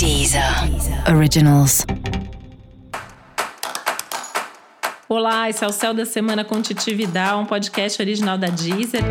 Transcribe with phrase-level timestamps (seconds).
[0.00, 0.42] Deezer
[1.14, 1.84] Originals.
[5.06, 6.62] Olá, esse é o Céu da Semana com
[7.36, 9.02] um podcast original da Deezer.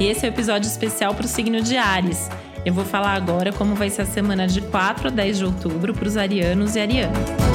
[0.00, 2.30] E esse é o um episódio especial para o signo de Ares.
[2.64, 5.92] Eu vou falar agora como vai ser a semana de 4 a 10 de outubro
[5.92, 7.47] para os arianos e arianas.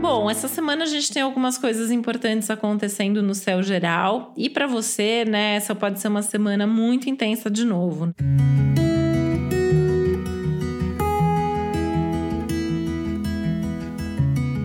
[0.00, 4.32] Bom, essa semana a gente tem algumas coisas importantes acontecendo no céu geral.
[4.34, 8.10] E para você, né, essa pode ser uma semana muito intensa de novo.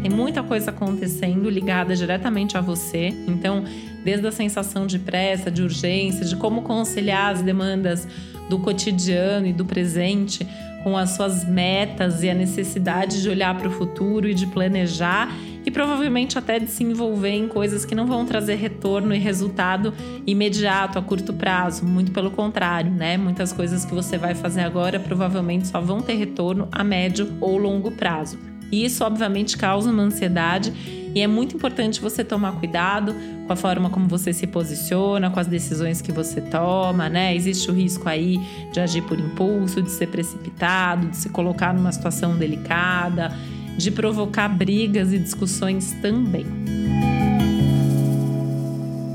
[0.02, 3.10] Tem muita coisa acontecendo ligada diretamente a você.
[3.28, 3.66] Então,
[4.06, 8.08] desde a sensação de pressa, de urgência, de como conciliar as demandas
[8.50, 10.48] do cotidiano e do presente
[10.86, 15.36] com as suas metas e a necessidade de olhar para o futuro e de planejar
[15.66, 19.92] e provavelmente até de se envolver em coisas que não vão trazer retorno e resultado
[20.28, 23.18] imediato a curto prazo, muito pelo contrário, né?
[23.18, 27.58] Muitas coisas que você vai fazer agora provavelmente só vão ter retorno a médio ou
[27.58, 28.38] longo prazo.
[28.72, 30.72] E isso obviamente causa uma ansiedade
[31.16, 33.16] e é muito importante você tomar cuidado
[33.48, 37.34] com a forma como você se posiciona, com as decisões que você toma, né?
[37.34, 38.38] Existe o risco aí
[38.74, 43.32] de agir por impulso, de ser precipitado, de se colocar numa situação delicada,
[43.78, 46.46] de provocar brigas e discussões também.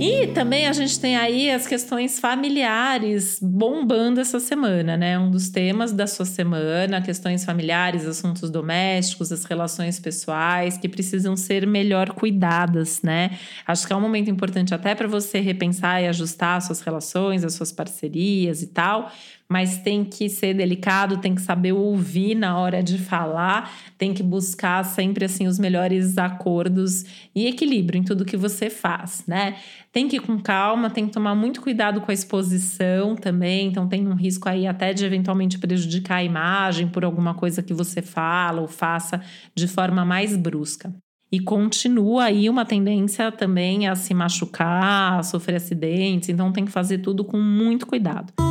[0.01, 5.19] E também a gente tem aí as questões familiares bombando essa semana, né?
[5.19, 11.37] Um dos temas da sua semana, questões familiares, assuntos domésticos, as relações pessoais que precisam
[11.37, 13.39] ser melhor cuidadas, né?
[13.67, 17.45] Acho que é um momento importante até para você repensar e ajustar as suas relações,
[17.45, 19.13] as suas parcerias e tal
[19.51, 24.23] mas tem que ser delicado, tem que saber ouvir na hora de falar, tem que
[24.23, 29.57] buscar sempre assim os melhores acordos e equilíbrio em tudo que você faz, né?
[29.93, 33.89] Tem que ir com calma, tem que tomar muito cuidado com a exposição também, então
[33.89, 38.01] tem um risco aí até de eventualmente prejudicar a imagem por alguma coisa que você
[38.01, 39.21] fala ou faça
[39.53, 40.95] de forma mais brusca.
[41.33, 46.73] E continua aí uma tendência também a se machucar, a sofrer acidentes, então tem que
[46.73, 48.50] fazer tudo com muito cuidado.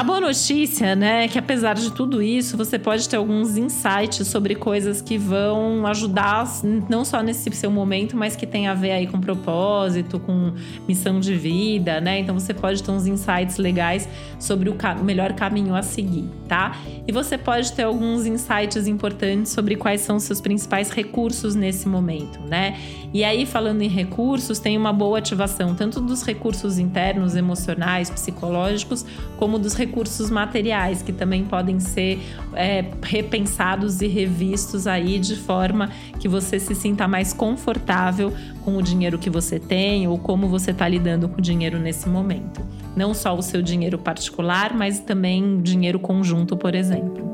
[0.00, 4.26] A boa notícia, né, é que apesar de tudo isso, você pode ter alguns insights
[4.28, 6.48] sobre coisas que vão ajudar
[6.88, 10.54] não só nesse seu momento, mas que tem a ver aí com propósito, com
[10.88, 12.18] missão de vida, né?
[12.18, 16.78] Então você pode ter uns insights legais sobre o melhor caminho a seguir, tá?
[17.06, 21.86] E você pode ter alguns insights importantes sobre quais são os seus principais recursos nesse
[21.86, 22.78] momento, né?
[23.12, 29.04] E aí falando em recursos, tem uma boa ativação tanto dos recursos internos, emocionais, psicológicos,
[29.36, 32.20] como dos recursos recursos materiais que também podem ser
[32.54, 35.90] é, repensados e revistos aí de forma
[36.20, 38.32] que você se sinta mais confortável
[38.64, 42.08] com o dinheiro que você tem ou como você está lidando com o dinheiro nesse
[42.08, 42.60] momento.
[42.96, 47.28] Não só o seu dinheiro particular, mas também dinheiro conjunto, por exemplo.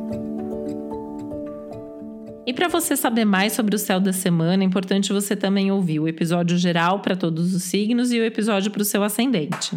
[2.46, 5.98] E para você saber mais sobre o céu da semana, é importante você também ouvir
[5.98, 9.76] o episódio geral para todos os signos e o episódio para o seu ascendente.